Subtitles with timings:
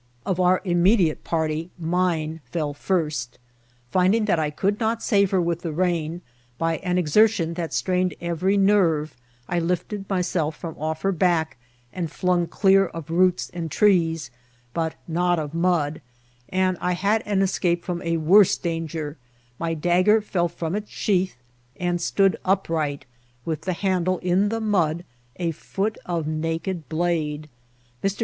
[0.25, 3.37] Of our immediate party, mine fell first.
[3.91, 6.21] Finding that I could not save her with the rein,
[6.57, 9.15] by an exertion that strained every nerve
[9.47, 11.57] I lifted myself from off her back,
[11.93, 14.31] and flung clear of roots and trees,
[14.73, 16.01] but not of mud;
[16.49, 19.17] and I had an escape from a worse danger:
[19.59, 21.35] my dagger fell from its sheath
[21.79, 23.05] and stood upright,
[23.45, 25.05] with the handle in the mud,
[25.35, 27.49] a foot of naked blade.
[28.03, 28.19] Mr.